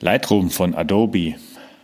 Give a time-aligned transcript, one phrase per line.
[0.00, 1.34] Lightroom von Adobe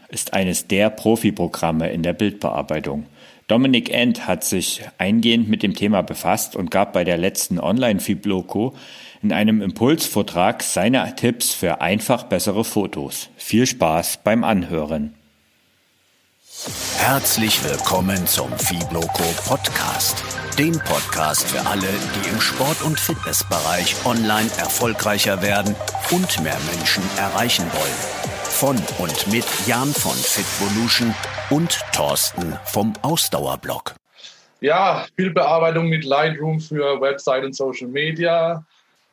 [0.08, 3.06] ist eines der Profi-Programme in der Bildbearbeitung.
[3.48, 8.74] Dominik End hat sich eingehend mit dem Thema befasst und gab bei der letzten Online-Fibloco
[9.22, 13.30] in einem Impulsvortrag seine Tipps für einfach bessere Fotos.
[13.36, 15.14] Viel Spaß beim Anhören.
[16.98, 20.24] Herzlich willkommen zum Fibloco Podcast,
[20.56, 25.74] dem Podcast für alle, die im Sport- und Fitnessbereich online erfolgreicher werden
[26.12, 27.98] und mehr Menschen erreichen wollen.
[28.44, 31.12] Von und mit Jan von Fitvolution
[31.50, 33.96] und Thorsten vom Ausdauerblog.
[34.60, 38.64] Ja, Bildbearbeitung mit Lightroom für Website und Social Media.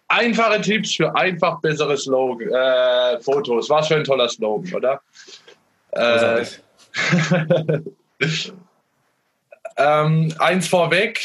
[0.08, 3.68] Einfache Tipps für einfach bessere Slogan, äh, Fotos.
[3.70, 5.02] Was für ein toller Slogan, oder?
[5.92, 6.46] Äh,
[9.78, 11.22] ähm, eins vorweg,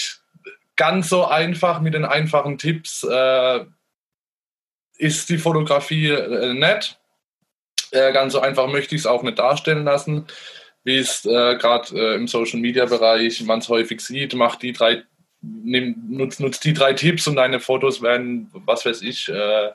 [0.76, 3.64] ganz so einfach mit den einfachen Tipps äh,
[4.98, 6.98] ist die Fotografie äh, nett.
[7.90, 10.26] Äh, ganz so einfach möchte ich es auch nicht darstellen lassen,
[10.84, 14.34] wie es äh, gerade äh, im Social Media Bereich man es häufig sieht.
[14.34, 15.02] Macht die drei,
[15.40, 19.70] nutzt, nutzt die drei Tipps und deine Fotos werden, was weiß ich, äh,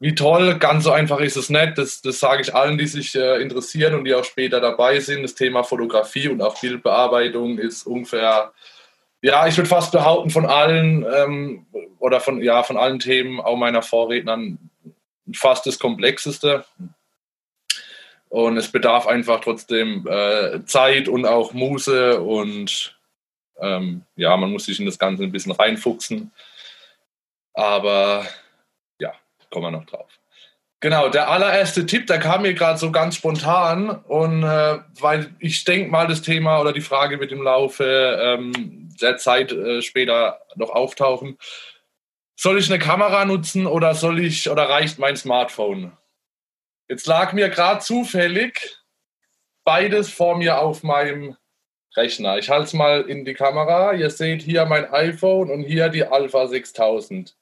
[0.00, 1.76] wie toll, ganz so einfach ist es nicht.
[1.76, 5.22] Das, das sage ich allen, die sich äh, interessieren und die auch später dabei sind.
[5.22, 8.52] Das Thema Fotografie und auch Bildbearbeitung ist ungefähr,
[9.22, 11.66] ja, ich würde fast behaupten, von allen ähm,
[11.98, 14.58] oder von, ja, von allen Themen, auch meiner Vorrednern,
[15.34, 16.64] fast das komplexeste.
[18.28, 22.96] Und es bedarf einfach trotzdem äh, Zeit und auch Muße und
[23.60, 26.30] ähm, ja, man muss sich in das Ganze ein bisschen reinfuchsen.
[27.54, 28.24] Aber
[29.50, 30.10] kommen wir noch drauf.
[30.80, 35.64] Genau, der allererste Tipp, der kam mir gerade so ganz spontan und äh, weil ich
[35.64, 37.84] denke mal, das Thema oder die Frage wird im Laufe
[38.22, 41.36] ähm, der Zeit äh, später noch auftauchen.
[42.36, 45.92] Soll ich eine Kamera nutzen oder soll ich oder reicht mein Smartphone?
[46.88, 48.78] Jetzt lag mir gerade zufällig
[49.64, 51.36] beides vor mir auf meinem
[51.96, 52.38] Rechner.
[52.38, 53.92] Ich halte es mal in die Kamera.
[53.92, 57.36] Ihr seht hier mein iPhone und hier die Alpha 6000.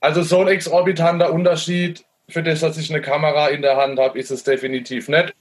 [0.00, 4.18] Also so ein exorbitanter Unterschied für das, dass ich eine Kamera in der Hand habe,
[4.18, 5.34] ist es definitiv nicht.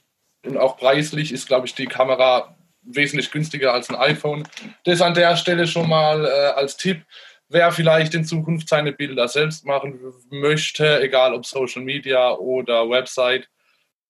[0.45, 4.47] Und auch preislich ist, glaube ich, die Kamera wesentlich günstiger als ein iPhone.
[4.85, 7.01] Das an der Stelle schon mal äh, als Tipp.
[7.50, 13.47] Wer vielleicht in Zukunft seine Bilder selbst machen möchte, egal ob Social Media oder Website,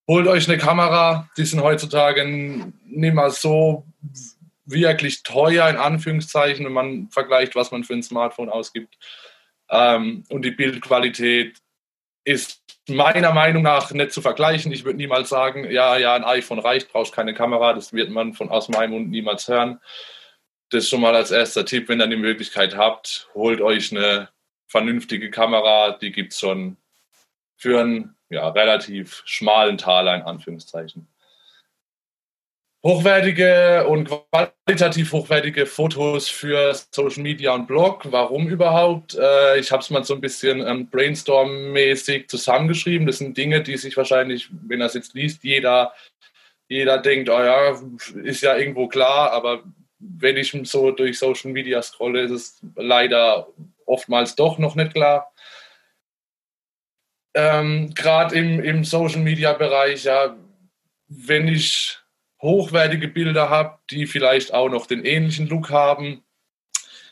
[0.08, 1.30] holt euch eine Kamera.
[1.38, 3.86] Die sind heutzutage nicht mehr so
[4.66, 8.98] wirklich teuer, in Anführungszeichen, wenn man vergleicht, was man für ein Smartphone ausgibt.
[9.70, 11.58] Ähm, und die Bildqualität
[12.24, 14.72] ist meiner Meinung nach nicht zu vergleichen.
[14.72, 17.74] Ich würde niemals sagen, ja, ja, ein iPhone reicht, brauchst keine Kamera.
[17.74, 19.80] Das wird man von aus meinem Mund niemals hören.
[20.70, 24.30] Das schon mal als erster Tipp, wenn ihr die Möglichkeit habt, holt euch eine
[24.68, 25.92] vernünftige Kamera.
[25.92, 26.78] Die gibt es schon
[27.56, 31.08] für einen ja, relativ schmalen Taler, in Anführungszeichen
[32.84, 38.04] hochwertige und qualitativ hochwertige Fotos für Social Media und Blog.
[38.12, 39.16] Warum überhaupt?
[39.16, 43.08] Äh, ich habe es mal so ein bisschen ähm, brainstorm-mäßig zusammengeschrieben.
[43.08, 45.94] Das sind Dinge, die sich wahrscheinlich, wenn es jetzt liest, jeder,
[46.68, 47.80] jeder denkt, oh ja,
[48.24, 49.64] ist ja irgendwo klar, aber
[50.00, 53.48] wenn ich so durch Social Media scrolle, ist es leider
[53.86, 55.34] oftmals doch noch nicht klar.
[57.34, 60.36] Ähm, Gerade im, im Social Media Bereich, ja,
[61.08, 62.00] wenn ich
[62.48, 66.24] hochwertige Bilder habe, die vielleicht auch noch den ähnlichen Look haben.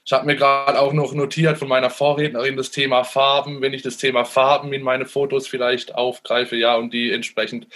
[0.05, 3.61] Ich habe mir gerade auch noch notiert von meiner Vorrednerin das Thema Farben.
[3.61, 7.67] Wenn ich das Thema Farben in meine Fotos vielleicht aufgreife, ja, und die entsprechend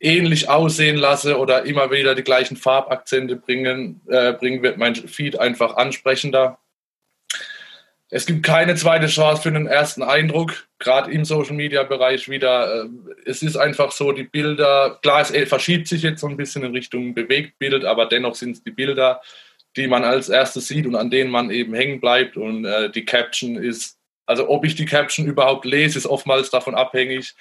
[0.00, 5.38] ähnlich aussehen lasse oder immer wieder die gleichen Farbakzente bringen, äh, bringen wird mein Feed
[5.38, 6.58] einfach ansprechender.
[8.10, 12.84] Es gibt keine zweite Chance für den ersten Eindruck, gerade im Social Media Bereich wieder.
[12.84, 12.88] Äh,
[13.24, 16.72] es ist einfach so, die Bilder, klar, es verschiebt sich jetzt so ein bisschen in
[16.72, 19.20] Richtung Bewegtbild, aber dennoch sind es die Bilder,
[19.76, 22.36] die man als erstes sieht und an denen man eben hängen bleibt.
[22.36, 26.74] Und äh, die Caption ist, also ob ich die Caption überhaupt lese, ist oftmals davon
[26.74, 27.34] abhängig,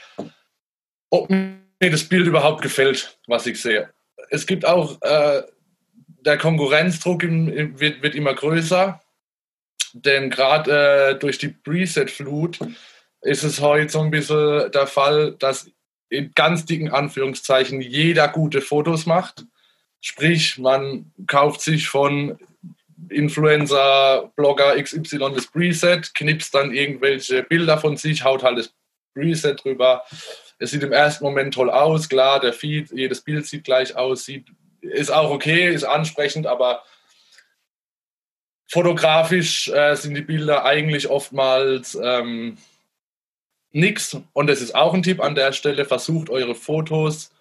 [1.09, 3.89] ob mir das Bild überhaupt gefällt, was ich sehe.
[4.29, 5.43] Es gibt auch, äh,
[6.25, 9.02] der Konkurrenzdruck im, im, wird, wird immer größer
[9.93, 12.59] denn gerade äh, durch die Preset-Flut
[13.21, 15.69] ist es heute so ein bisschen der Fall, dass
[16.09, 19.45] in ganz dicken Anführungszeichen jeder gute Fotos macht.
[20.01, 22.37] Sprich, man kauft sich von
[23.09, 28.73] Influencer, Blogger XY das Preset, knipst dann irgendwelche Bilder von sich, haut halt das
[29.13, 30.03] Preset drüber.
[30.59, 34.25] Es sieht im ersten Moment toll aus, klar, der Feed, jedes Bild sieht gleich aus,
[34.25, 34.47] sieht,
[34.81, 36.83] ist auch okay, ist ansprechend, aber
[38.73, 42.57] fotografisch äh, sind die Bilder eigentlich oftmals ähm,
[43.71, 44.17] nichts.
[44.33, 47.31] Und das ist auch ein Tipp an der Stelle, versucht eure Fotos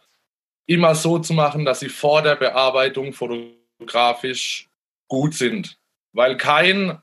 [0.66, 4.68] immer so zu machen, dass sie vor der Bearbeitung fotografisch
[5.08, 5.78] gut sind.
[6.12, 7.00] Weil kein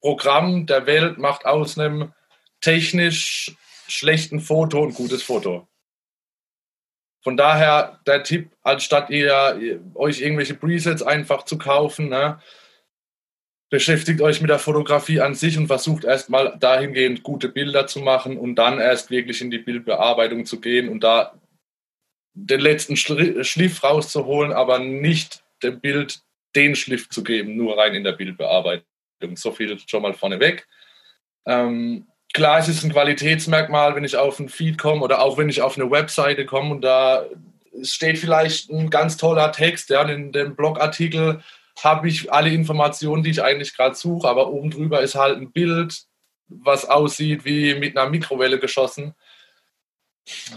[0.00, 2.14] Programm der Welt macht aus einem
[2.62, 3.54] technisch
[3.88, 5.68] schlechten Foto ein gutes Foto.
[7.22, 12.40] Von daher der Tipp, anstatt ihr euch irgendwelche Presets einfach zu kaufen, ne,
[13.68, 18.38] beschäftigt euch mit der Fotografie an sich und versucht erstmal dahingehend gute Bilder zu machen
[18.38, 21.34] und dann erst wirklich in die Bildbearbeitung zu gehen und da
[22.34, 26.20] den letzten Schliff rauszuholen, aber nicht dem Bild
[26.54, 28.84] den Schliff zu geben, nur rein in der Bildbearbeitung.
[29.34, 30.66] So viel schon mal vorneweg.
[31.46, 35.48] Ähm, klar, es ist ein Qualitätsmerkmal, wenn ich auf einen Feed komme oder auch wenn
[35.48, 37.26] ich auf eine Webseite komme und da
[37.82, 41.42] steht vielleicht ein ganz toller Text, ja, in dem Blogartikel
[41.82, 45.52] habe ich alle Informationen, die ich eigentlich gerade suche, aber oben drüber ist halt ein
[45.52, 46.04] Bild,
[46.48, 49.14] was aussieht wie mit einer Mikrowelle geschossen.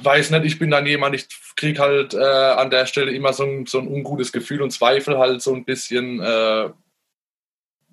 [0.01, 3.43] Weiß nicht, ich bin dann jemand, ich kriege halt äh, an der Stelle immer so
[3.43, 6.69] ein, so ein ungutes Gefühl und zweifle halt so ein bisschen, äh,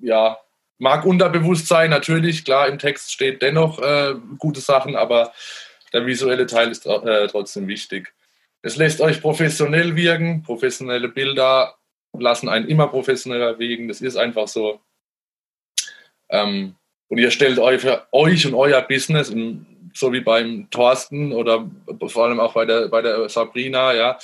[0.01, 0.39] ja,
[0.79, 5.33] mag unterbewusst sein, natürlich, klar, im Text steht dennoch äh, gute Sachen, aber
[5.93, 8.15] der visuelle Teil ist äh, trotzdem wichtig.
[8.63, 11.77] Es lässt euch professionell wirken, professionelle Bilder
[12.21, 14.81] lassen einen immer professioneller wirken, das ist einfach so.
[16.29, 16.75] Ähm,
[17.09, 17.83] und ihr stellt euch,
[18.13, 19.33] euch und euer Business,
[19.95, 21.71] so wie beim Thorsten oder
[22.09, 24.19] vor allem auch bei der, bei der Sabrina, ja,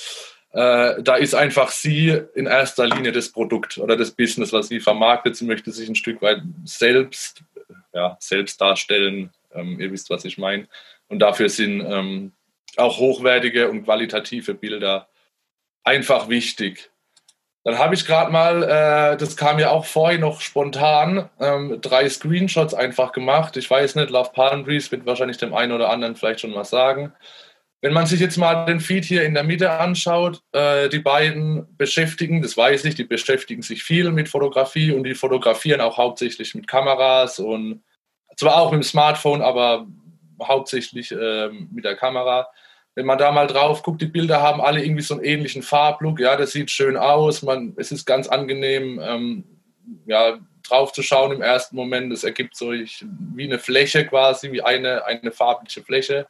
[0.53, 4.79] äh, da ist einfach sie in erster Linie das Produkt oder das Business, was sie
[4.79, 5.35] vermarktet.
[5.35, 7.43] Sie möchte sich ein Stück weit selbst,
[7.91, 9.31] ja, selbst darstellen.
[9.53, 10.67] Ähm, ihr wisst, was ich meine.
[11.07, 12.33] Und dafür sind ähm,
[12.77, 15.07] auch hochwertige und qualitative Bilder
[15.83, 16.91] einfach wichtig.
[17.63, 22.09] Dann habe ich gerade mal, äh, das kam ja auch vorher noch spontan, ähm, drei
[22.09, 23.55] Screenshots einfach gemacht.
[23.55, 26.69] Ich weiß nicht, Love Palm Breeze wird wahrscheinlich dem einen oder anderen vielleicht schon was
[26.69, 27.13] sagen.
[27.79, 31.77] Wenn man sich jetzt mal den Feed hier in der Mitte anschaut, äh, die beiden
[31.77, 36.55] beschäftigen, das weiß ich, die beschäftigen sich viel mit Fotografie und die fotografieren auch hauptsächlich
[36.55, 37.83] mit Kameras und
[38.35, 39.85] zwar auch mit dem Smartphone, aber
[40.41, 42.47] hauptsächlich äh, mit der Kamera.
[42.95, 46.19] Wenn man da mal drauf guckt, die Bilder haben alle irgendwie so einen ähnlichen Farblook,
[46.19, 49.43] ja, das sieht schön aus, man, es ist ganz angenehm, ähm,
[50.05, 50.37] ja,
[50.67, 52.11] drauf zu schauen im ersten Moment.
[52.13, 56.27] Es ergibt so wie eine Fläche quasi, wie eine, eine farbliche Fläche.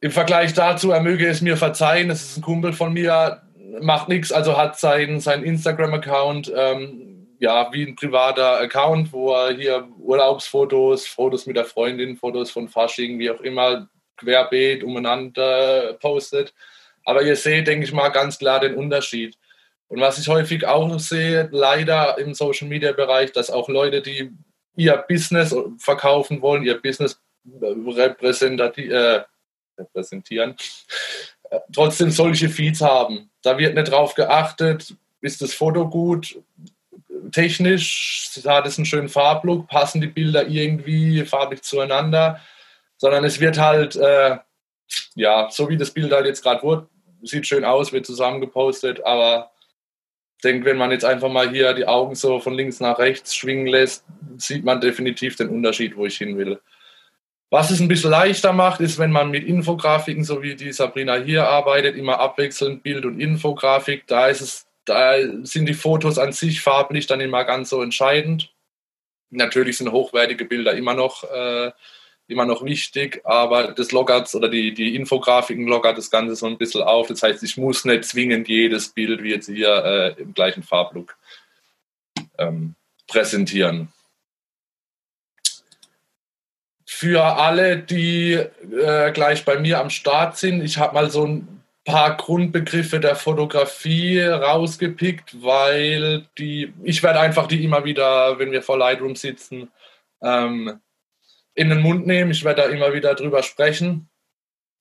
[0.00, 3.42] Im Vergleich dazu, er möge es mir verzeihen, es ist ein Kumpel von mir,
[3.80, 9.54] macht nichts, also hat seinen sein Instagram-Account ähm, ja wie ein privater Account, wo er
[9.54, 16.54] hier Urlaubsfotos, Fotos mit der Freundin, Fotos von Fasching, wie auch immer, querbeet umeinander postet.
[17.04, 19.36] Aber ihr seht, denke ich mal, ganz klar den Unterschied.
[19.88, 24.32] Und was ich häufig auch sehe, leider im Social Media Bereich, dass auch Leute, die
[24.76, 27.20] ihr Business verkaufen wollen, ihr Business
[27.62, 29.22] repräsentativ, äh,
[29.78, 30.56] repräsentieren,
[31.50, 33.30] äh, trotzdem solche Feeds haben.
[33.42, 36.36] Da wird nicht drauf geachtet, ist das Foto gut,
[37.32, 42.40] technisch hat es einen schönen Farblook, passen die Bilder irgendwie farblich zueinander,
[42.96, 44.38] sondern es wird halt, äh,
[45.14, 46.88] ja, so wie das Bild halt jetzt gerade wurde,
[47.22, 49.50] sieht schön aus, wird zusammengepostet, aber
[50.36, 53.34] ich denke, wenn man jetzt einfach mal hier die Augen so von links nach rechts
[53.34, 54.04] schwingen lässt,
[54.36, 56.60] sieht man definitiv den Unterschied, wo ich hin will.
[57.48, 61.14] Was es ein bisschen leichter macht, ist, wenn man mit Infografiken, so wie die Sabrina
[61.14, 64.06] hier arbeitet, immer abwechselnd Bild und Infografik.
[64.08, 68.52] Da ist es, da sind die Fotos an sich farblich dann immer ganz so entscheidend.
[69.30, 71.70] Natürlich sind hochwertige Bilder immer noch, äh,
[72.28, 76.58] immer noch wichtig, aber das lockert oder die, die Infografiken lockert das Ganze so ein
[76.58, 77.06] bisschen auf.
[77.08, 79.84] Das heißt, ich muss nicht zwingend jedes Bild wie jetzt hier
[80.16, 81.16] äh, im gleichen Farblook
[82.38, 82.74] ähm,
[83.06, 83.92] präsentieren
[86.98, 90.62] für alle, die äh, gleich bei mir am Start sind.
[90.62, 97.48] Ich habe mal so ein paar Grundbegriffe der Fotografie rausgepickt, weil die, ich werde einfach
[97.48, 99.68] die immer wieder, wenn wir vor Lightroom sitzen,
[100.22, 100.80] ähm,
[101.56, 102.30] in den Mund nehmen.
[102.30, 104.08] Ich werde da immer wieder drüber sprechen.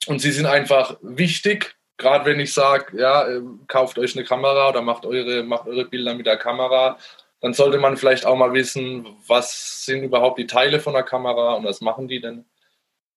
[0.05, 4.69] Und sie sind einfach wichtig, gerade wenn ich sage, ja, äh, kauft euch eine Kamera
[4.69, 6.99] oder macht eure, macht eure Bilder mit der Kamera
[7.45, 11.53] dann sollte man vielleicht auch mal wissen, was sind überhaupt die Teile von der Kamera
[11.53, 12.45] und was machen die denn.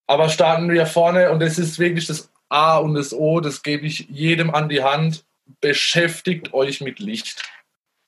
[0.06, 3.86] Aber starten wir vorne und das ist wirklich das A und das O, das gebe
[3.86, 5.24] ich jedem an die Hand.
[5.62, 7.42] Beschäftigt euch mit Licht.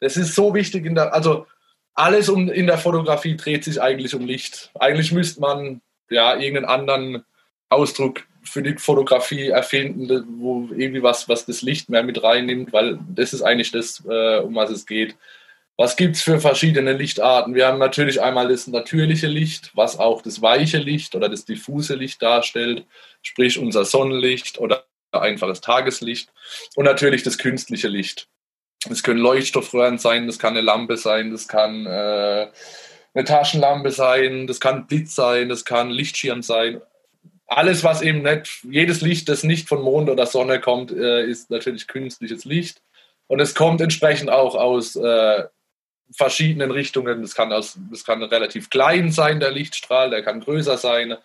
[0.00, 1.46] Das ist so wichtig in der, also
[1.94, 4.70] alles um, in der Fotografie dreht sich eigentlich um Licht.
[4.78, 7.24] Eigentlich müsste man ja irgendeinen anderen
[7.68, 12.98] Ausdruck für die Fotografie erfinden, wo irgendwie was, was das Licht mehr mit reinnimmt, weil
[13.14, 15.16] das ist eigentlich das, äh, um was es geht.
[15.76, 17.54] Was gibt es für verschiedene Lichtarten?
[17.54, 21.94] Wir haben natürlich einmal das natürliche Licht, was auch das weiche Licht oder das diffuse
[21.94, 22.84] Licht darstellt,
[23.22, 26.30] sprich unser Sonnenlicht oder einfaches Tageslicht
[26.76, 28.28] und natürlich das künstliche Licht.
[28.88, 32.48] Es können Leuchtstoffröhren sein, das kann eine Lampe sein, das kann äh,
[33.12, 36.80] eine Taschenlampe sein, das kann Blitz sein, das kann Lichtschirm sein.
[37.46, 41.50] Alles, was eben nicht, jedes Licht, das nicht von Mond oder Sonne kommt, äh, ist
[41.50, 42.80] natürlich künstliches Licht.
[43.26, 45.44] Und es kommt entsprechend auch aus äh,
[46.12, 47.22] verschiedenen Richtungen.
[47.22, 51.16] Das kann, aus, das kann relativ klein sein, der Lichtstrahl, der kann größer sein.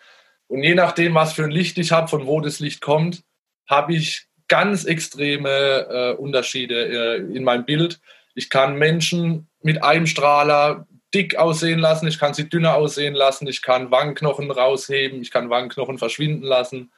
[0.47, 3.23] Und je nachdem, was für ein Licht ich habe, von wo das Licht kommt,
[3.67, 7.99] habe ich ganz extreme äh, Unterschiede äh, in meinem Bild.
[8.35, 13.47] Ich kann Menschen mit einem Strahler dick aussehen lassen, ich kann sie dünner aussehen lassen,
[13.47, 16.91] ich kann Wangenknochen rausheben, ich kann Wangenknochen verschwinden lassen.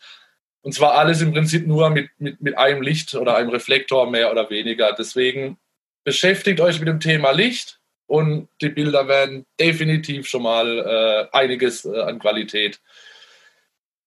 [0.61, 4.31] Und zwar alles im Prinzip nur mit, mit, mit einem Licht oder einem Reflektor mehr
[4.31, 4.91] oder weniger.
[4.91, 5.57] Deswegen
[6.03, 11.85] beschäftigt euch mit dem Thema Licht und die Bilder werden definitiv schon mal äh, einiges
[11.85, 12.81] äh, an Qualität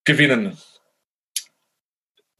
[0.04, 0.58] gewinnen.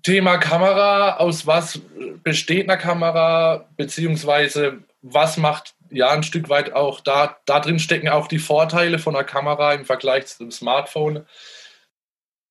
[0.02, 1.80] Thema Kamera, aus was
[2.22, 8.08] besteht eine Kamera, beziehungsweise was macht ja ein Stück weit auch da, da drin stecken
[8.08, 11.26] auch die Vorteile von einer Kamera im Vergleich zum Smartphone.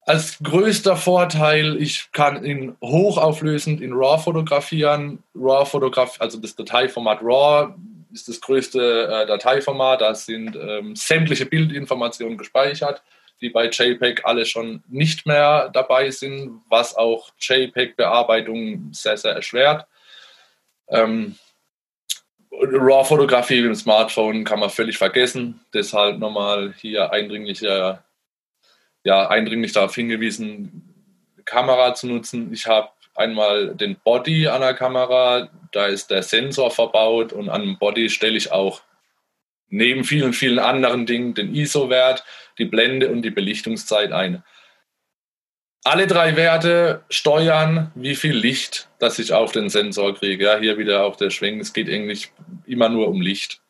[0.01, 5.23] Als größter Vorteil, ich kann in hochauflösend in RAW fotografieren.
[5.35, 7.75] RAW Fotograf, also das Dateiformat RAW
[8.11, 10.01] ist das größte äh, Dateiformat.
[10.01, 13.03] Da sind ähm, sämtliche Bildinformationen gespeichert
[13.41, 19.88] die bei JPEG alle schon nicht mehr dabei sind, was auch JPEG-Bearbeitung sehr, sehr erschwert.
[20.89, 21.36] Ähm,
[22.51, 25.62] RAW-Fotografie mit dem Smartphone kann man völlig vergessen.
[25.74, 28.03] Deshalb nochmal hier eindringlich, ja,
[29.05, 30.86] eindringlich darauf hingewiesen,
[31.46, 32.51] Kamera zu nutzen.
[32.51, 37.62] Ich habe einmal den Body an der Kamera, da ist der Sensor verbaut und an
[37.62, 38.81] dem Body stelle ich auch
[39.69, 42.23] neben vielen, vielen anderen Dingen den ISO-Wert,
[42.57, 44.43] die Blende und die Belichtungszeit ein.
[45.83, 50.43] Alle drei Werte steuern, wie viel Licht das ich auf den Sensor kriege.
[50.43, 52.31] Ja, hier wieder auch der Schwenk, es geht eigentlich
[52.65, 53.61] immer nur um Licht.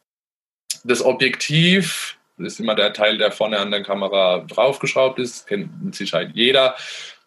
[0.83, 5.95] Das Objektiv ist immer der Teil, der vorne an der Kamera draufgeschraubt ist, kennt mit
[5.95, 6.75] Sicherheit jeder.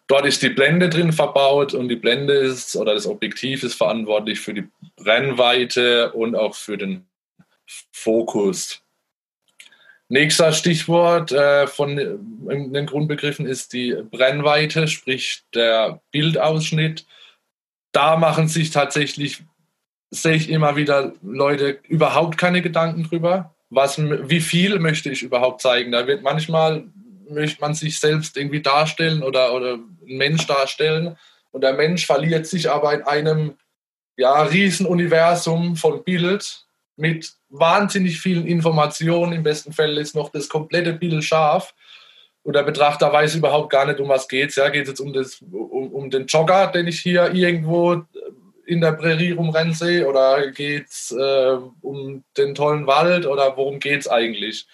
[0.07, 4.39] Dort ist die Blende drin verbaut und die Blende ist oder das Objektiv ist verantwortlich
[4.39, 7.05] für die Brennweite und auch für den
[7.91, 8.81] Fokus.
[10.09, 17.05] Nächster Stichwort äh, von den Grundbegriffen ist die Brennweite, sprich der Bildausschnitt.
[17.91, 19.43] Da machen sich tatsächlich,
[20.11, 23.55] sehe ich immer wieder Leute überhaupt keine Gedanken drüber.
[23.69, 25.91] Was, wie viel möchte ich überhaupt zeigen?
[25.91, 26.85] Da wird manchmal
[27.29, 31.17] möchte man sich selbst irgendwie darstellen oder, oder einen Mensch darstellen
[31.51, 33.57] und der Mensch verliert sich aber in einem
[34.17, 36.65] ja, Riesenuniversum von Bild
[36.95, 39.33] mit wahnsinnig vielen Informationen.
[39.33, 41.73] Im besten Fall ist noch das komplette Bild scharf.
[42.41, 45.13] Und der Betrachter weiß überhaupt gar nicht, um was geht Ja, geht es jetzt um,
[45.13, 48.03] das, um, um, den Jogger, den ich hier irgendwo
[48.65, 50.07] in der Prärie rumrennen sehe?
[50.07, 53.25] Oder geht es äh, um den tollen Wald?
[53.25, 54.67] Oder worum geht es eigentlich?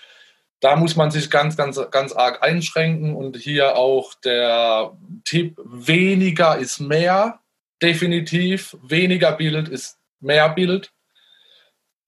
[0.61, 3.15] Da muss man sich ganz, ganz, ganz arg einschränken.
[3.15, 4.93] Und hier auch der
[5.25, 7.39] Tipp, weniger ist mehr.
[7.81, 8.75] Definitiv.
[8.81, 10.91] Weniger Bild ist mehr Bild.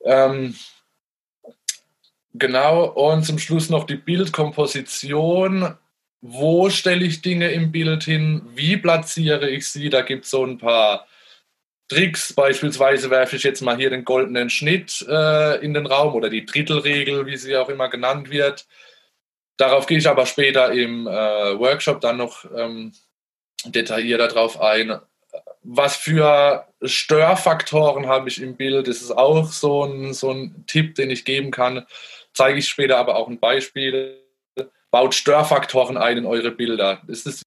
[0.06, 0.56] Ähm,
[2.34, 5.76] genau, und zum Schluss noch die Bildkomposition.
[6.22, 8.44] Wo stelle ich Dinge im Bild hin?
[8.54, 9.90] Wie platziere ich sie?
[9.90, 11.08] Da gibt es so ein paar
[11.88, 12.34] Tricks.
[12.34, 16.46] Beispielsweise werfe ich jetzt mal hier den goldenen Schnitt äh, in den Raum oder die
[16.46, 18.68] Drittelregel, wie sie auch immer genannt wird.
[19.58, 22.94] Darauf gehe ich aber später im äh, Workshop dann noch ähm,
[23.66, 25.00] detaillierter drauf ein
[25.64, 28.88] was für Störfaktoren habe ich im Bild?
[28.88, 31.86] Das ist auch so ein, so ein Tipp, den ich geben kann.
[32.34, 34.18] Zeige ich später aber auch ein Beispiel.
[34.90, 37.02] Baut Störfaktoren ein in eure Bilder.
[37.08, 37.44] Das ist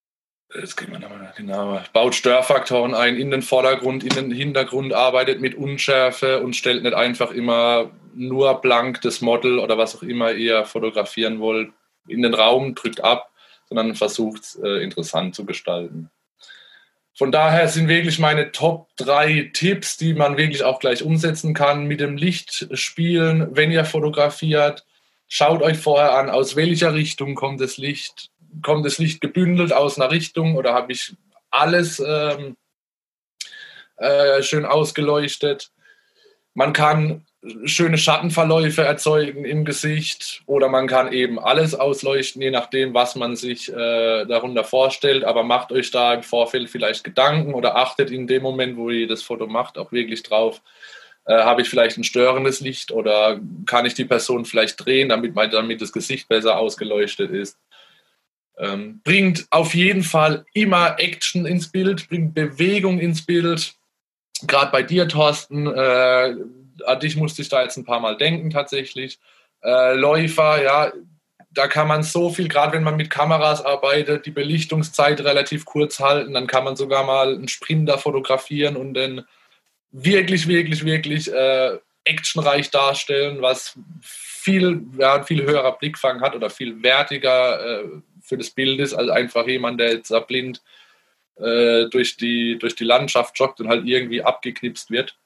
[0.53, 1.81] Jetzt gehen wir nochmal genau.
[1.91, 6.95] Baut Störfaktoren ein in den Vordergrund, in den Hintergrund, arbeitet mit Unschärfe und stellt nicht
[6.95, 11.71] einfach immer nur blank das Model oder was auch immer ihr fotografieren wollt
[12.07, 13.31] in den Raum, drückt ab,
[13.67, 16.09] sondern versucht es äh, interessant zu gestalten.
[17.17, 21.85] Von daher sind wirklich meine Top 3 Tipps, die man wirklich auch gleich umsetzen kann.
[21.85, 24.85] Mit dem Licht spielen, wenn ihr fotografiert.
[25.29, 28.31] Schaut euch vorher an, aus welcher Richtung kommt das Licht.
[28.61, 31.15] Kommt das Licht gebündelt aus einer Richtung oder habe ich
[31.51, 32.57] alles ähm,
[33.95, 35.71] äh, schön ausgeleuchtet?
[36.53, 37.25] Man kann
[37.65, 43.35] schöne Schattenverläufe erzeugen im Gesicht oder man kann eben alles ausleuchten, je nachdem, was man
[43.35, 45.23] sich äh, darunter vorstellt.
[45.23, 49.07] Aber macht euch da im Vorfeld vielleicht Gedanken oder achtet in dem Moment, wo ihr
[49.07, 50.61] das Foto macht, auch wirklich drauf,
[51.27, 55.35] Äh, Habe ich vielleicht ein störendes Licht oder kann ich die Person vielleicht drehen, damit,
[55.35, 57.57] damit das Gesicht besser ausgeleuchtet ist?
[58.59, 63.73] Ähm, bringt auf jeden Fall immer Action ins Bild, bringt Bewegung ins Bild.
[64.45, 66.35] Gerade bei dir, Thorsten, äh,
[66.85, 69.19] an dich musste ich da jetzt ein paar Mal denken tatsächlich.
[69.63, 70.91] Äh, Läufer, ja,
[71.51, 75.99] da kann man so viel, gerade wenn man mit Kameras arbeitet, die Belichtungszeit relativ kurz
[75.99, 79.23] halten, dann kann man sogar mal einen Sprinter fotografieren und den
[79.91, 86.83] wirklich, wirklich, wirklich äh, actionreich darstellen, was viel, ja, viel höherer Blickfang hat oder viel
[86.83, 87.87] wertiger äh,
[88.21, 90.61] für das Bild ist, als einfach jemand, der jetzt blind
[91.37, 95.17] äh, durch, die, durch die Landschaft joggt und halt irgendwie abgeknipst wird.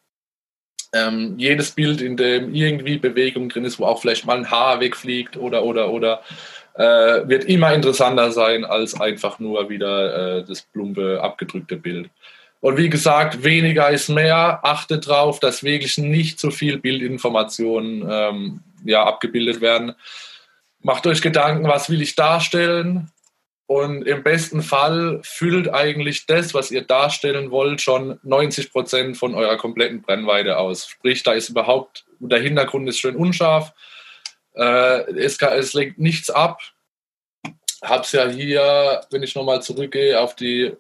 [0.92, 4.80] Ähm, jedes Bild, in dem irgendwie Bewegung drin ist, wo auch vielleicht mal ein Haar
[4.80, 6.22] wegfliegt oder, oder, oder,
[6.76, 12.10] äh, wird immer interessanter sein als einfach nur wieder äh, das plumpe, abgedrückte Bild.
[12.62, 14.60] Und wie gesagt, weniger ist mehr.
[14.64, 19.94] Achtet darauf, dass wirklich nicht so viel Bildinformationen ähm, ja, abgebildet werden.
[20.82, 23.12] Macht euch Gedanken, was will ich darstellen?
[23.70, 29.36] Und im besten Fall füllt eigentlich das, was ihr darstellen wollt, schon 90 Prozent von
[29.36, 30.88] eurer kompletten Brennweite aus.
[30.88, 33.72] Sprich, da ist überhaupt, der Hintergrund ist schön unscharf.
[34.56, 36.62] Äh, es, kann, es lenkt nichts ab.
[37.84, 40.76] Hab's ja hier, wenn ich nochmal zurückgehe auf die,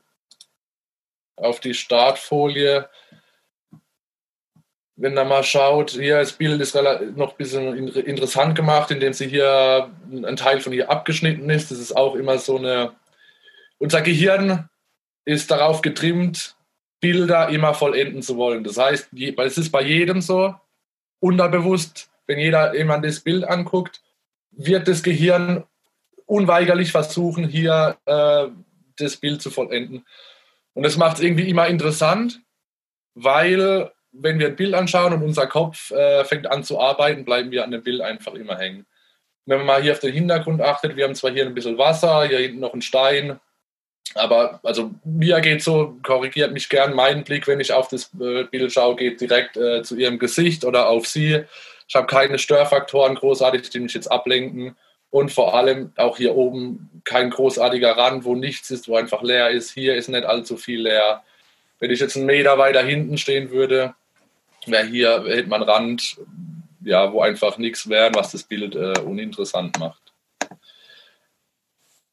[1.36, 2.89] auf die Startfolie,
[5.00, 9.27] wenn man mal schaut, hier das Bild ist noch ein bisschen interessant gemacht, indem sie
[9.27, 11.72] hier ein Teil von hier abgeschnitten ist.
[11.72, 12.91] Das ist auch immer so eine.
[13.77, 14.68] Unser Gehirn
[15.24, 16.58] ist darauf getrimmt,
[17.00, 18.65] Bilder immer vollenden zu wollen.
[18.65, 20.53] Das heißt, es ist bei jedem so,
[21.22, 24.01] unterbewusst, wenn jeder jemand das Bild anguckt,
[24.51, 25.63] wird das Gehirn
[26.25, 28.48] unweigerlich versuchen, hier äh,
[28.98, 30.06] das Bild zu vollenden.
[30.74, 32.41] Und das macht es irgendwie immer interessant,
[33.15, 37.51] weil wenn wir ein Bild anschauen und unser Kopf äh, fängt an zu arbeiten, bleiben
[37.51, 38.86] wir an dem Bild einfach immer hängen.
[39.46, 42.25] Wenn man mal hier auf den Hintergrund achtet, wir haben zwar hier ein bisschen Wasser,
[42.25, 43.39] hier hinten noch ein Stein,
[44.16, 48.44] aber also mir geht so, korrigiert mich gern, mein Blick, wenn ich auf das äh,
[48.44, 51.43] Bild schaue, geht direkt äh, zu ihrem Gesicht oder auf sie.
[51.88, 54.76] Ich habe keine Störfaktoren großartig, die mich jetzt ablenken.
[55.12, 59.50] Und vor allem auch hier oben kein großartiger Rand, wo nichts ist, wo einfach leer
[59.50, 59.72] ist.
[59.72, 61.24] Hier ist nicht allzu viel leer.
[61.80, 63.95] Wenn ich jetzt einen Meter weiter hinten stehen würde,
[64.65, 66.17] wäre hier, man Rand,
[66.82, 70.02] ja, wo einfach nichts wäre, was das Bild äh, uninteressant macht.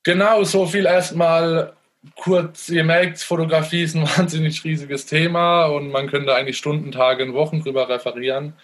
[0.02, 1.72] Genau, so viel erstmal
[2.14, 2.68] kurz.
[2.68, 7.34] Ihr merkt, Fotografie ist ein wahnsinnig riesiges Thema und man könnte eigentlich Stunden, Tage und
[7.34, 8.54] Wochen drüber referieren.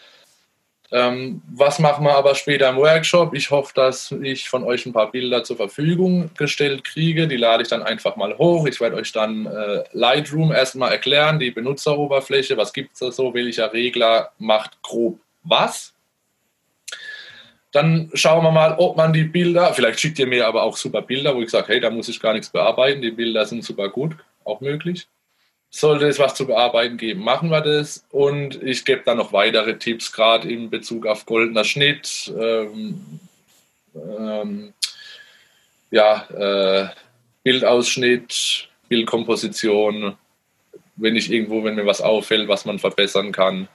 [0.93, 3.33] Ähm, was machen wir aber später im Workshop?
[3.35, 7.27] Ich hoffe, dass ich von euch ein paar Bilder zur Verfügung gestellt kriege.
[7.27, 8.67] Die lade ich dann einfach mal hoch.
[8.67, 13.33] Ich werde euch dann äh, Lightroom erstmal erklären, die Benutzeroberfläche, was gibt es da so,
[13.33, 15.95] welcher Regler macht grob was.
[17.73, 21.01] Dann schauen wir mal, ob man die Bilder, vielleicht schickt ihr mir aber auch super
[21.01, 23.89] Bilder, wo ich sage, hey, da muss ich gar nichts bearbeiten, die Bilder sind super
[23.89, 25.09] gut, auch möglich.
[25.75, 28.05] Sollte es was zu bearbeiten geben, machen wir das.
[28.11, 33.21] Und ich gebe dann noch weitere Tipps, gerade in Bezug auf goldener Schnitt, ähm,
[33.95, 34.75] ähm,
[35.91, 36.89] ja, äh,
[37.43, 40.17] Bildausschnitt, Bildkomposition,
[40.97, 43.67] wenn ich irgendwo, wenn mir was auffällt, was man verbessern kann,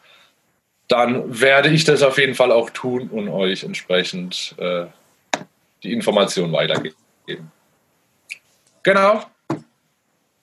[0.88, 4.86] dann werde ich das auf jeden Fall auch tun und euch entsprechend äh,
[5.81, 6.95] die Information weitergeben.
[8.83, 9.25] Genau.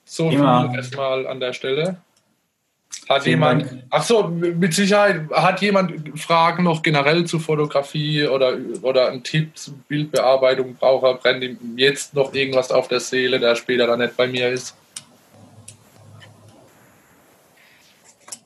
[0.04, 1.96] So viel erstmal an der Stelle.
[3.08, 3.82] Hat Vielen jemand, Dank.
[3.90, 9.58] ach so, mit Sicherheit, hat jemand Fragen noch generell zu Fotografie oder, oder einen Tipp
[9.58, 10.74] zu Bildbearbeitung?
[10.76, 14.26] Braucht er, brennt ihm jetzt noch irgendwas auf der Seele, der später dann nicht bei
[14.26, 14.74] mir ist?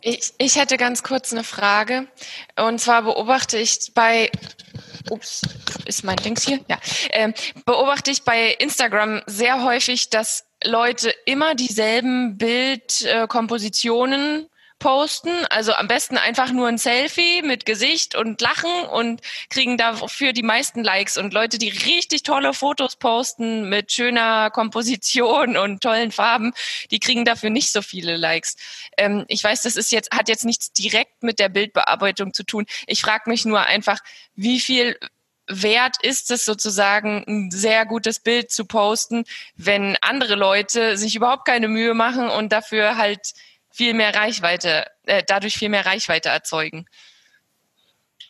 [0.00, 2.08] Ich, ich hätte ganz kurz eine Frage.
[2.56, 4.30] Und zwar beobachte ich bei,
[5.10, 5.42] ups,
[5.84, 6.60] ist mein Dings hier?
[6.66, 6.78] Ja.
[7.10, 7.32] Ähm,
[7.64, 15.30] beobachte ich bei Instagram sehr häufig, dass Leute immer dieselben Bildkompositionen posten.
[15.50, 20.42] Also am besten einfach nur ein Selfie mit Gesicht und Lachen und kriegen dafür die
[20.42, 21.18] meisten Likes.
[21.18, 26.52] Und Leute, die richtig tolle Fotos posten mit schöner Komposition und tollen Farben,
[26.90, 28.56] die kriegen dafür nicht so viele Likes.
[28.96, 32.66] Ähm, ich weiß, das ist jetzt, hat jetzt nichts direkt mit der Bildbearbeitung zu tun.
[32.86, 33.98] Ich frage mich nur einfach,
[34.34, 34.96] wie viel
[35.48, 39.24] wert ist es sozusagen, ein sehr gutes Bild zu posten,
[39.56, 43.32] wenn andere Leute sich überhaupt keine Mühe machen und dafür halt
[43.70, 46.86] viel mehr Reichweite, äh, dadurch viel mehr Reichweite erzeugen?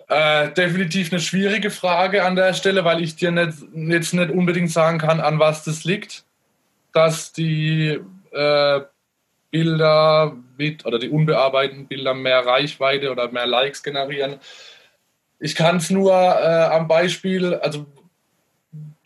[0.08, 4.70] Äh, definitiv eine schwierige Frage an der Stelle, weil ich dir nicht, jetzt nicht unbedingt
[4.70, 6.24] sagen kann, an was das liegt,
[6.92, 8.00] dass die
[8.32, 8.80] äh,
[9.50, 14.40] Bilder mit oder die unbearbeiteten Bilder mehr Reichweite oder mehr Likes generieren.
[15.40, 17.86] Ich kann es nur äh, am Beispiel, also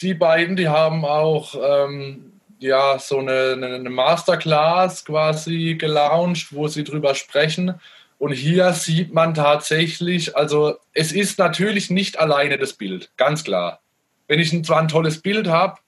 [0.01, 6.85] die beiden, die haben auch ähm, ja, so eine, eine Masterclass quasi gelauncht, wo sie
[6.85, 7.75] drüber sprechen.
[8.19, 13.81] Und hier sieht man tatsächlich, also es ist natürlich nicht alleine das Bild, ganz klar.
[14.29, 15.81] Wenn ich zwar ein tolles Bild habe,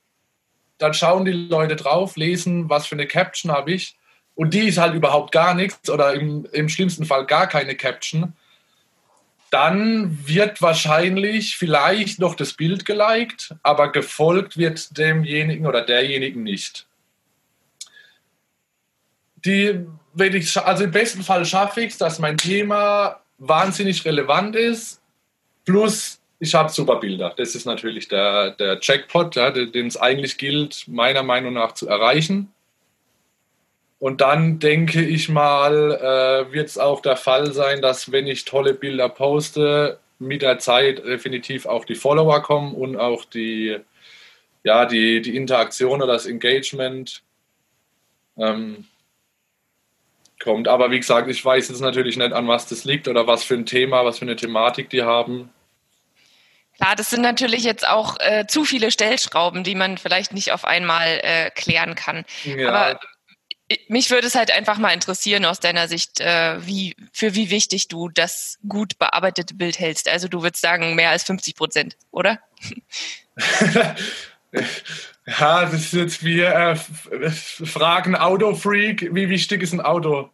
[0.79, 3.97] dann schauen die Leute drauf, lesen, was für eine Caption habe ich.
[4.35, 8.35] Und die ist halt überhaupt gar nichts oder im, im schlimmsten Fall gar keine Caption
[9.55, 16.89] dann wird wahrscheinlich vielleicht noch das Bild geliked, aber gefolgt wird demjenigen oder derjenigen nicht.
[19.45, 24.57] Die, wenn ich, also im besten Fall schaffe ich es, dass mein Thema wahnsinnig relevant
[24.57, 25.01] ist,
[25.65, 27.33] plus ich habe super Bilder.
[27.37, 31.87] Das ist natürlich der, der Jackpot, ja, den es eigentlich gilt, meiner Meinung nach zu
[31.87, 32.53] erreichen.
[33.99, 38.45] Und dann denke ich mal, äh, wird es auch der Fall sein, dass wenn ich
[38.45, 43.79] tolle Bilder poste, mit der Zeit definitiv auch die Follower kommen und auch die,
[44.63, 47.23] ja, die, die Interaktion oder das Engagement
[48.37, 48.87] ähm,
[50.41, 50.69] kommt.
[50.69, 53.55] Aber wie gesagt, ich weiß jetzt natürlich nicht, an was das liegt oder was für
[53.55, 55.51] ein Thema, was für eine Thematik die haben.
[56.77, 60.65] Klar, das sind natürlich jetzt auch äh, zu viele Stellschrauben, die man vielleicht nicht auf
[60.65, 62.25] einmal äh, klären kann.
[62.45, 62.69] Ja.
[62.69, 63.01] Aber
[63.89, 67.89] mich würde es halt einfach mal interessieren aus deiner Sicht, äh, wie, für wie wichtig
[67.89, 70.09] du das gut bearbeitete Bild hältst.
[70.09, 72.41] Also du würdest sagen, mehr als 50 Prozent, oder?
[75.27, 80.31] ja, das ist jetzt wie äh, Fragen Autofreak, wie wichtig ist ein Auto?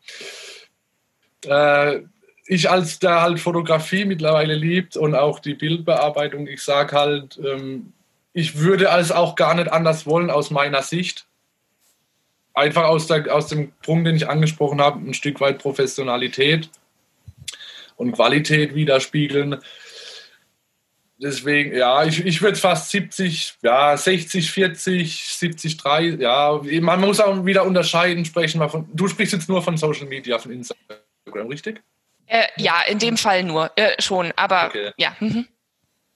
[1.45, 2.01] Äh,
[2.47, 7.93] ich als der halt Fotografie mittlerweile liebt und auch die Bildbearbeitung, ich sage halt, ähm,
[8.33, 11.27] ich würde es auch gar nicht anders wollen aus meiner Sicht
[12.55, 16.69] einfach aus, der, aus dem Punkt, den ich angesprochen habe, ein Stück weit Professionalität
[17.97, 19.61] und Qualität widerspiegeln.
[21.23, 27.21] Deswegen, ja, ich, ich würde fast 70, ja, 60, 40, 70, 3, ja, man muss
[27.21, 31.47] auch wieder unterscheiden, sprechen wir von, du sprichst jetzt nur von Social Media, von Instagram,
[31.49, 31.83] richtig?
[32.27, 34.93] Äh, ja, in dem Fall nur, äh, schon, aber okay.
[34.97, 35.15] ja.
[35.21, 35.47] Mhm.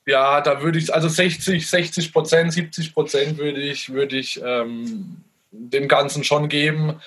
[0.07, 5.23] Ja, da würde ich, also 60, 60 Prozent, 70 Prozent würde ich, würde ich ähm,
[5.57, 7.01] dem Ganzen schon geben.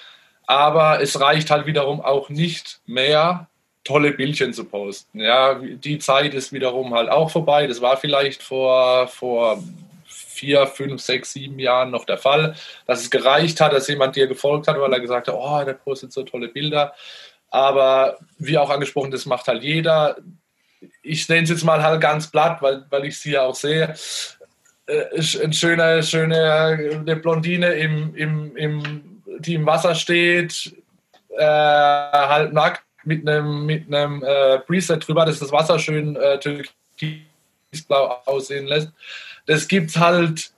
[0.46, 3.48] Aber es reicht halt wiederum auch nicht mehr,
[3.84, 5.22] tolle Bildchen zu posten.
[5.22, 7.68] Ja, die Zeit ist wiederum halt auch vorbei.
[7.68, 9.64] Das war vielleicht vor, vor
[10.06, 12.56] vier, fünf, sechs, sieben Jahren noch der Fall,
[12.86, 15.74] dass es gereicht hat, dass jemand dir gefolgt hat, weil er gesagt hat, oh, der
[15.74, 16.94] postet so tolle Bilder.
[17.50, 20.18] Aber wie auch angesprochen, das macht halt jeder.
[21.02, 23.96] Ich nenne es jetzt mal halt ganz platt, weil, weil ich sie ja auch sehe.
[24.88, 25.06] Äh,
[25.44, 30.74] eine schöne, schöne eine Blondine, im, im, im, die im Wasser steht,
[31.38, 36.40] äh, halb nackt mit einem, mit einem äh, Preset drüber, dass das Wasser schön äh,
[36.40, 38.92] türkisblau aussehen lässt.
[39.46, 40.52] Das gibt es halt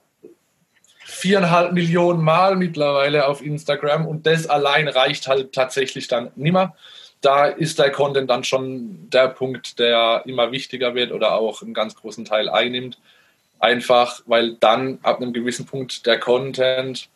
[1.05, 6.75] viereinhalb Millionen Mal mittlerweile auf Instagram und das allein reicht halt tatsächlich dann nimmer.
[7.21, 11.73] Da ist der Content dann schon der Punkt, der immer wichtiger wird oder auch einen
[11.73, 12.97] ganz großen Teil einnimmt.
[13.59, 17.09] Einfach, weil dann ab einem gewissen Punkt der Content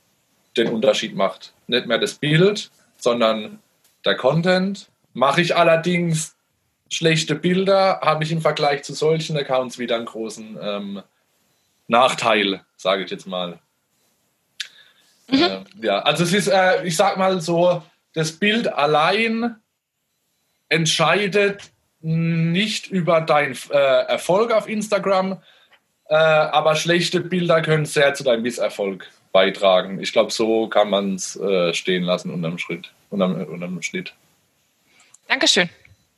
[0.58, 1.54] den Unterschied macht.
[1.68, 3.60] Nicht mehr das Bild, sondern
[4.06, 4.90] der Content.
[5.14, 6.36] Mache ich allerdings
[6.90, 11.04] schlechte Bilder, habe ich im Vergleich zu solchen Accounts wieder einen großen ähm,
[11.88, 13.60] Nachteil, sage ich jetzt mal.
[15.30, 15.42] Mhm.
[15.42, 19.56] Äh, ja, also es ist, äh, ich sag mal so, das Bild allein
[20.70, 25.42] entscheidet nicht über deinen äh, Erfolg auf Instagram,
[26.14, 30.00] äh, aber schlechte Bilder können sehr zu deinem Misserfolg beitragen.
[30.00, 34.14] Ich glaube, so kann man es äh, stehen lassen unterm Schritt, unterm, unterm Schnitt.
[35.28, 35.70] Dankeschön.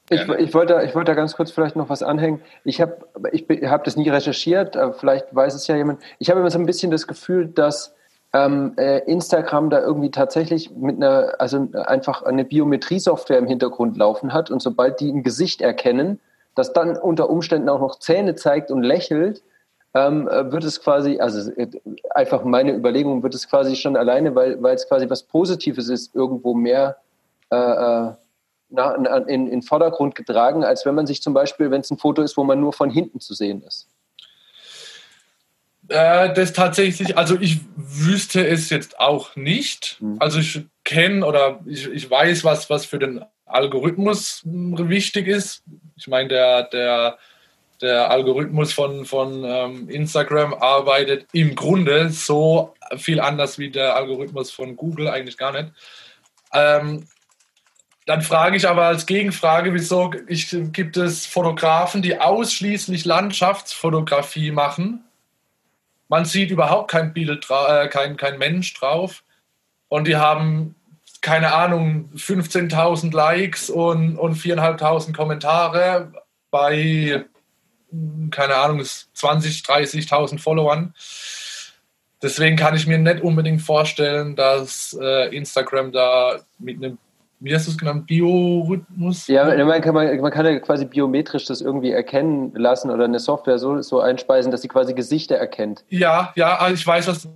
[0.10, 2.42] Ich, ich, wollte, ich wollte da ganz kurz vielleicht noch was anhängen.
[2.64, 6.00] Ich habe ich hab das nie recherchiert, vielleicht weiß es ja jemand.
[6.20, 7.96] Ich habe immer so ein bisschen das Gefühl, dass
[8.34, 14.34] ähm, äh, Instagram da irgendwie tatsächlich mit einer, also einfach eine Biometriesoftware im Hintergrund laufen
[14.34, 16.20] hat und sobald die ein Gesicht erkennen,
[16.54, 19.42] das dann unter Umständen auch noch Zähne zeigt und lächelt,
[19.96, 21.68] ähm, äh, wird es quasi, also äh,
[22.14, 26.14] einfach meine Überlegung, wird es quasi schon alleine, weil, weil es quasi was Positives ist,
[26.14, 26.98] irgendwo mehr
[27.50, 28.12] äh, äh
[28.68, 28.96] na,
[29.28, 32.36] in, in Vordergrund getragen, als wenn man sich zum Beispiel, wenn es ein Foto ist,
[32.36, 33.88] wo man nur von hinten zu sehen ist.
[35.88, 39.98] Äh, das tatsächlich, also ich wüsste es jetzt auch nicht.
[40.02, 40.18] Mhm.
[40.20, 45.64] Also ich kenne oder ich, ich weiß, was, was für den Algorithmus wichtig ist.
[45.96, 47.18] Ich meine, der, der
[47.82, 54.52] der Algorithmus von, von ähm, Instagram arbeitet im Grunde so viel anders wie der Algorithmus
[54.52, 55.72] von Google, eigentlich gar nicht.
[56.54, 57.08] Ähm,
[58.06, 65.04] dann frage ich aber als Gegenfrage, wieso ich, gibt es Fotografen, die ausschließlich Landschaftsfotografie machen?
[66.08, 69.24] Man sieht überhaupt kein Bild, äh, kein, kein Mensch drauf.
[69.88, 70.76] Und die haben,
[71.22, 76.14] keine Ahnung, 15.000 Likes und, und 4.500 Kommentare
[76.52, 77.26] bei,
[78.32, 80.94] keine Ahnung, 20.000, 30.000 Followern.
[82.22, 86.98] Deswegen kann ich mir nicht unbedingt vorstellen, dass äh, Instagram da mit einem
[87.40, 89.28] wie hast du es genannt, Biorhythmus?
[89.28, 93.60] Ja, man kann, man, kann ja quasi biometrisch das irgendwie erkennen lassen oder eine Software
[93.60, 95.84] so, so einspeisen, dass sie quasi Gesichter erkennt.
[95.90, 97.28] Ja, ja, also ich weiß, was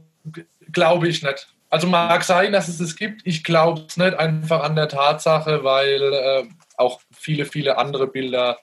[0.72, 1.54] glaube ich nicht.
[1.70, 3.22] Also mag sein, dass es es gibt.
[3.26, 6.44] Ich glaube es nicht einfach an der Tatsache, weil äh,
[6.78, 8.58] auch viele, viele andere Bilder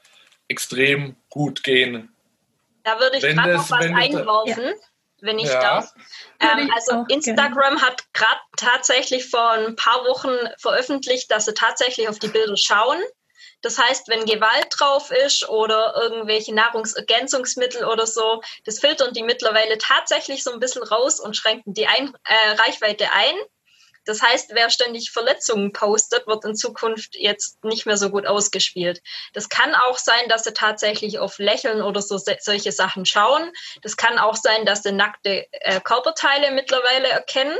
[0.49, 2.15] extrem gut gehen.
[2.83, 4.65] Da würde ich gerade noch was einwerfen.
[4.65, 4.73] Ja
[5.21, 5.61] wenn ich ja.
[5.61, 5.95] darf.
[6.41, 12.19] Ähm, also Instagram hat gerade tatsächlich vor ein paar Wochen veröffentlicht, dass sie tatsächlich auf
[12.19, 12.99] die Bilder schauen.
[13.63, 19.79] Das heißt, wenn Gewalt drauf ist oder irgendwelche Nahrungsergänzungsmittel oder so, das filtern die mittlerweile
[19.79, 23.35] tatsächlich so ein bisschen raus und schränken die ein äh, Reichweite ein.
[24.07, 29.03] Das heißt, wer ständig Verletzungen postet, wird in Zukunft jetzt nicht mehr so gut ausgespielt.
[29.35, 33.53] Das kann auch sein, dass sie tatsächlich auf Lächeln oder so solche Sachen schauen.
[33.83, 37.57] Das kann auch sein, dass sie nackte äh, Körperteile mittlerweile erkennen.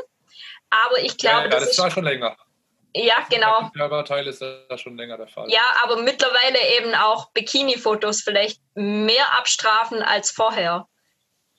[0.71, 2.37] Aber ich glaube, ja, ja, das, das war schon länger.
[2.95, 3.71] Ja, genau.
[3.75, 5.51] Körperteile ist das schon länger der Fall.
[5.51, 10.89] Ja, aber mittlerweile eben auch Bikini-Fotos vielleicht mehr abstrafen als vorher.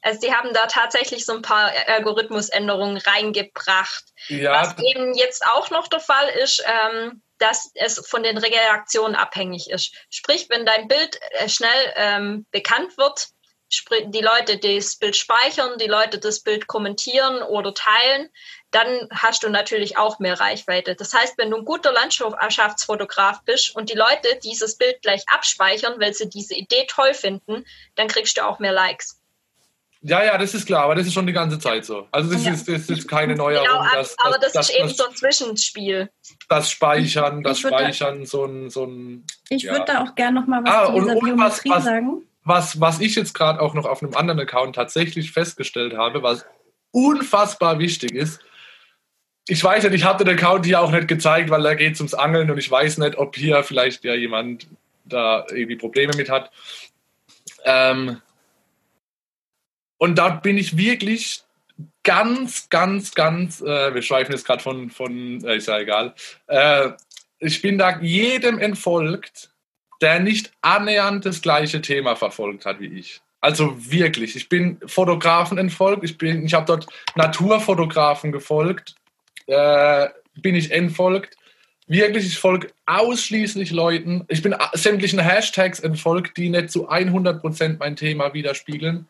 [0.01, 4.05] Also die haben da tatsächlich so ein paar Algorithmusänderungen reingebracht.
[4.27, 4.53] Ja.
[4.53, 9.69] Was eben jetzt auch noch der Fall ist, ähm, dass es von den Reaktionen abhängig
[9.69, 9.93] ist.
[10.09, 13.29] Sprich, wenn dein Bild äh, schnell ähm, bekannt wird,
[14.05, 18.29] die Leute das Bild speichern, die Leute das Bild kommentieren oder teilen,
[18.71, 20.95] dann hast du natürlich auch mehr Reichweite.
[20.95, 25.99] Das heißt, wenn du ein guter Landschaftsfotograf bist und die Leute dieses Bild gleich abspeichern,
[25.99, 29.19] weil sie diese Idee toll finden, dann kriegst du auch mehr Likes.
[30.07, 32.07] Ja, ja, das ist klar, aber das ist schon die ganze Zeit so.
[32.11, 32.53] Also das, ja.
[32.53, 33.67] ist, das ist keine Neuerung.
[33.67, 36.09] Genau, dass, aber das, das ist eben das, so ein Zwischenspiel.
[36.47, 38.69] Das Speichern, das Speichern, da, so ein...
[38.69, 39.73] So ein ich ja.
[39.73, 42.21] würde da auch gerne noch mal was ah, zu dieser und, Biometrie was, sagen.
[42.45, 46.45] Was, was ich jetzt gerade auch noch auf einem anderen Account tatsächlich festgestellt habe, was
[46.91, 48.39] unfassbar wichtig ist,
[49.49, 51.99] ich weiß nicht, ich habe den Account hier auch nicht gezeigt, weil da geht es
[51.99, 54.67] ums Angeln und ich weiß nicht, ob hier vielleicht ja jemand
[55.05, 56.51] da irgendwie Probleme mit hat.
[57.65, 58.21] Ähm,
[59.97, 61.43] und da bin ich wirklich
[62.03, 66.13] ganz, ganz, ganz, äh, wir schweifen jetzt gerade von, von äh, ist ja egal,
[66.47, 66.89] äh,
[67.39, 69.51] ich bin da jedem entfolgt,
[70.01, 73.21] der nicht annähernd das gleiche Thema verfolgt hat wie ich.
[73.39, 78.95] Also wirklich, ich bin Fotografen entfolgt, ich, ich habe dort Naturfotografen gefolgt,
[79.45, 81.37] äh, bin ich entfolgt.
[81.87, 87.95] Wirklich, ich folge ausschließlich Leuten, ich bin sämtlichen Hashtags entfolgt, die nicht zu 100% mein
[87.95, 89.07] Thema widerspiegeln.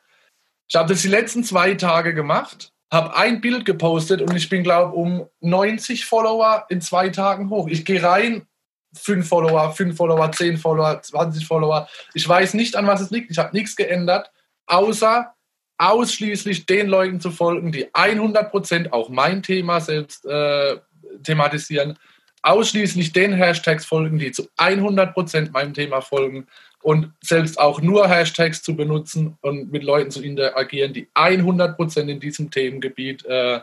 [0.67, 4.63] Ich habe das die letzten zwei Tage gemacht, habe ein Bild gepostet und ich bin,
[4.63, 7.67] glaube ich, um 90 Follower in zwei Tagen hoch.
[7.69, 8.47] Ich gehe rein,
[8.93, 11.87] fünf Follower, fünf Follower, zehn Follower, 20 Follower.
[12.13, 13.31] Ich weiß nicht, an was es liegt.
[13.31, 14.31] Ich habe nichts geändert,
[14.65, 15.33] außer
[15.77, 20.77] ausschließlich den Leuten zu folgen, die 100% auch mein Thema selbst äh,
[21.23, 21.97] thematisieren,
[22.41, 26.47] ausschließlich den Hashtags folgen, die zu 100% meinem Thema folgen
[26.87, 32.21] und selbst auch nur Hashtags zu benutzen und mit Leuten zu interagieren, die 100% in
[32.21, 33.59] diesem Themengebiet äh,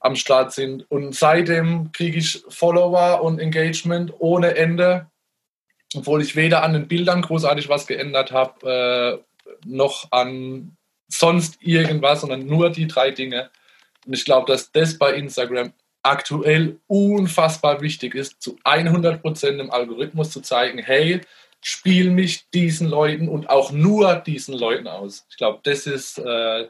[0.00, 0.90] am Start sind.
[0.90, 5.10] Und seitdem kriege ich Follower und Engagement ohne Ende,
[5.94, 10.74] obwohl ich weder an den Bildern großartig was geändert habe, äh, noch an
[11.06, 13.50] sonst irgendwas, sondern nur die drei Dinge.
[14.06, 20.30] Und ich glaube, dass das bei Instagram aktuell unfassbar wichtig ist, zu 100% im Algorithmus
[20.30, 21.20] zu zeigen, hey,
[21.60, 25.26] spiel mich diesen Leuten und auch nur diesen Leuten aus.
[25.30, 26.68] Ich glaube, das ist äh,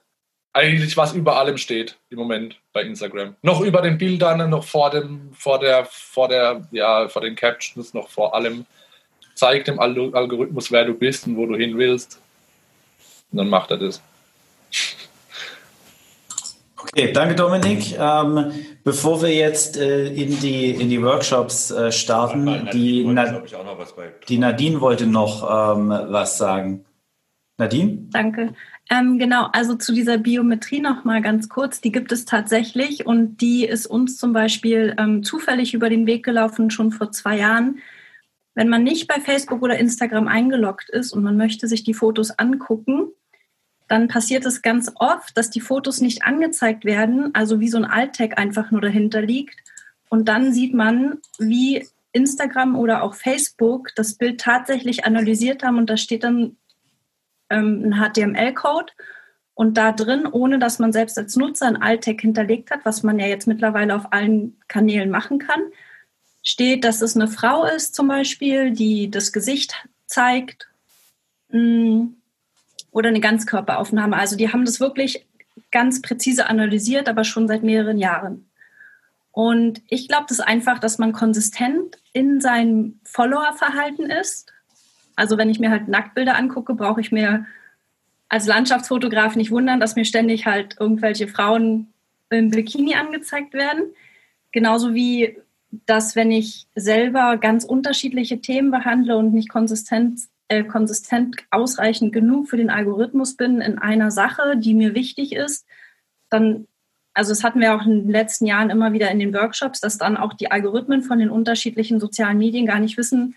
[0.53, 3.37] eigentlich, was über allem steht im Moment bei Instagram.
[3.43, 7.95] Noch über den Bildern, noch vor dem, vor der, vor der, ja, vor den Captions,
[7.95, 8.67] noch vor allem.
[9.35, 12.21] Zeig dem Algorithmus, wer du bist und wo du hin willst.
[13.31, 14.03] Und dann macht er das.
[16.77, 17.97] Okay, danke Dominik.
[17.99, 18.53] Ähm,
[18.89, 23.43] bevor wir jetzt äh, in, die, in die Workshops äh, starten, Nadine die, Na
[24.27, 25.43] die Nadine wollte noch
[25.77, 26.87] ähm, was sagen.
[27.59, 28.07] Nadine?
[28.13, 28.55] Danke.
[28.89, 31.83] Ähm, genau, also zu dieser Biometrie noch mal ganz kurz.
[31.83, 36.25] Die gibt es tatsächlich und die ist uns zum Beispiel ähm, zufällig über den Weg
[36.25, 37.81] gelaufen, schon vor zwei Jahren.
[38.55, 42.31] Wenn man nicht bei Facebook oder Instagram eingeloggt ist und man möchte sich die Fotos
[42.31, 43.09] angucken,
[43.89, 47.87] dann passiert es ganz oft, dass die Fotos nicht angezeigt werden, also wie so ein
[47.87, 49.59] Alt-Tag einfach nur dahinter liegt.
[50.11, 55.89] Und dann sieht man, wie Instagram oder auch Facebook das Bild tatsächlich analysiert haben und
[55.91, 56.57] da steht dann
[57.51, 58.93] ähm, ein HTML-Code
[59.55, 63.19] und da drin, ohne dass man selbst als Nutzer ein Alt-Tag hinterlegt hat, was man
[63.19, 65.61] ja jetzt mittlerweile auf allen Kanälen machen kann,
[66.43, 69.75] steht, dass es eine Frau ist zum Beispiel, die das Gesicht
[70.07, 70.69] zeigt
[71.49, 72.18] mh, mm,
[72.91, 74.17] oder eine Ganzkörperaufnahme.
[74.17, 75.27] Also die haben das wirklich
[75.71, 78.49] ganz präzise analysiert, aber schon seit mehreren Jahren.
[79.33, 84.53] Und ich glaube das einfach, dass man konsistent in seinem Follower-Verhalten ist.
[85.15, 87.47] Also wenn ich mir halt Nacktbilder angucke, brauche ich mir
[88.29, 91.93] als Landschaftsfotograf nicht wundern, dass mir ständig halt irgendwelche Frauen
[92.31, 93.85] im Bikini angezeigt werden.
[94.53, 95.39] Genauso wie,
[95.87, 102.49] dass wenn ich selber ganz unterschiedliche Themen behandle und nicht konsistent, äh, konsistent ausreichend genug
[102.49, 105.67] für den Algorithmus bin in einer Sache, die mir wichtig ist,
[106.31, 106.67] dann
[107.19, 109.99] also das hatten wir auch in den letzten Jahren immer wieder in den Workshops, dass
[109.99, 113.35] dann auch die Algorithmen von den unterschiedlichen sozialen Medien gar nicht wissen,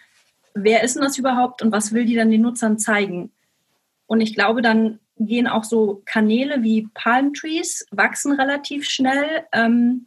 [0.53, 3.31] wer ist denn das überhaupt und was will die dann den Nutzern zeigen.
[4.05, 10.05] Und ich glaube, dann gehen auch so Kanäle wie Palm Trees, wachsen relativ schnell, ähm,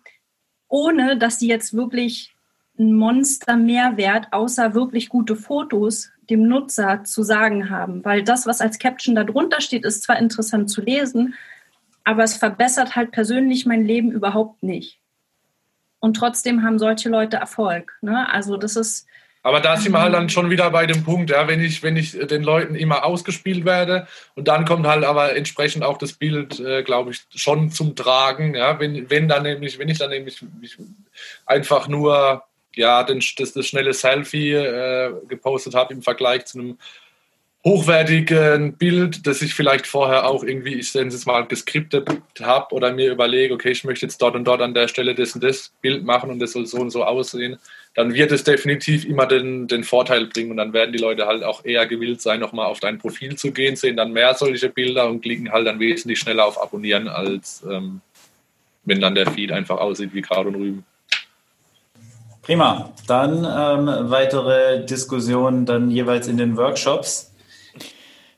[0.69, 2.34] ohne dass sie jetzt wirklich
[2.79, 8.05] einen Monster-Mehrwert außer wirklich gute Fotos dem Nutzer zu sagen haben.
[8.05, 11.35] Weil das, was als Caption darunter steht, ist zwar interessant zu lesen,
[12.05, 15.01] aber es verbessert halt persönlich mein Leben überhaupt nicht.
[16.01, 17.97] Und trotzdem haben solche Leute Erfolg.
[18.03, 18.31] Ne?
[18.31, 19.07] Also das ist.
[19.43, 21.97] Aber da sind wir halt dann schon wieder bei dem Punkt, ja, wenn ich, wenn
[21.97, 26.61] ich den Leuten immer ausgespielt werde und dann kommt halt aber entsprechend auch das Bild,
[26.61, 28.55] äh, glaube ich, schon zum Tragen.
[28.55, 30.43] Ja, wenn, wenn dann nämlich, wenn ich dann nämlich
[31.45, 32.43] einfach nur
[32.77, 36.79] ja, den, das, das schnelle Selfie äh, gepostet habe im Vergleich zu einem
[37.65, 42.07] hochwertigen Bild, das ich vielleicht vorher auch irgendwie, ich nenne es mal, geskriptet
[42.43, 45.35] habe oder mir überlege, okay, ich möchte jetzt dort und dort an der Stelle das
[45.35, 47.57] und das Bild machen und das soll so und so aussehen,
[47.95, 51.43] dann wird es definitiv immer den, den Vorteil bringen und dann werden die Leute halt
[51.43, 55.09] auch eher gewillt sein, nochmal auf dein Profil zu gehen, sehen dann mehr solche Bilder
[55.09, 58.03] und klicken halt dann wesentlich schneller auf Abonnieren, als ähm,
[58.85, 60.85] wenn dann der Feed einfach aussieht wie Kraut und Rüben.
[62.45, 62.93] Prima.
[63.07, 67.33] Dann ähm, weitere Diskussionen dann jeweils in den Workshops.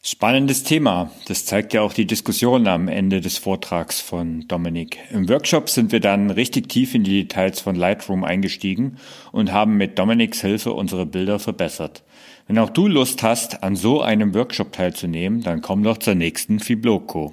[0.01, 1.11] Spannendes Thema.
[1.27, 4.99] Das zeigt ja auch die Diskussion am Ende des Vortrags von Dominik.
[5.11, 8.99] Im Workshop sind wir dann richtig tief in die Details von Lightroom eingestiegen
[9.33, 12.05] und haben mit Dominiks Hilfe unsere Bilder verbessert.
[12.47, 16.61] Wenn auch du Lust hast, an so einem Workshop teilzunehmen, dann komm doch zur nächsten
[16.61, 17.33] Fibloco.